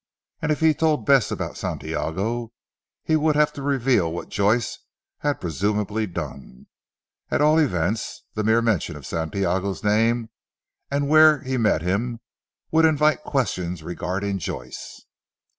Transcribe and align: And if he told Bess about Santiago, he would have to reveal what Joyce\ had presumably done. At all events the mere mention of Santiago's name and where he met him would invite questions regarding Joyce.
And 0.41 0.51
if 0.51 0.61
he 0.61 0.73
told 0.73 1.05
Bess 1.05 1.29
about 1.29 1.57
Santiago, 1.57 2.53
he 3.03 3.15
would 3.15 3.35
have 3.35 3.53
to 3.53 3.61
reveal 3.61 4.11
what 4.11 4.29
Joyce\ 4.29 4.79
had 5.19 5.39
presumably 5.39 6.07
done. 6.07 6.65
At 7.29 7.39
all 7.39 7.59
events 7.59 8.23
the 8.33 8.43
mere 8.43 8.63
mention 8.63 8.95
of 8.95 9.05
Santiago's 9.05 9.83
name 9.83 10.31
and 10.89 11.07
where 11.07 11.41
he 11.43 11.55
met 11.55 11.83
him 11.83 12.19
would 12.71 12.83
invite 12.85 13.21
questions 13.21 13.83
regarding 13.83 14.39
Joyce. 14.39 15.05